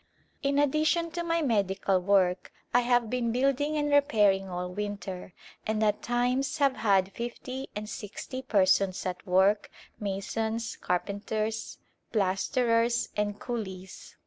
In 0.41 0.57
addition 0.57 1.11
to 1.11 1.21
my 1.23 1.43
medical 1.43 1.99
work 2.01 2.51
I 2.73 2.79
have 2.79 3.07
been 3.07 3.31
build 3.31 3.61
ing 3.61 3.77
and 3.77 3.91
repairing 3.91 4.49
all 4.49 4.71
winter 4.73 5.31
and 5.67 5.83
at 5.83 6.01
times 6.01 6.57
have 6.57 6.77
had 6.77 7.11
fifty 7.11 7.69
and 7.75 7.87
sixty 7.87 8.41
persons 8.41 9.05
at 9.05 9.23
work, 9.27 9.69
masons, 9.99 10.75
carpenters, 10.75 11.77
plasterers 12.11 13.09
and 13.15 13.39
coolies. 13.39 14.15